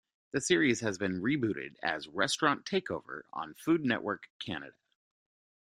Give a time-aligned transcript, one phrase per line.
[0.31, 4.73] The series has been rebooted as "Restaurant Takeover" on Food Network Canada.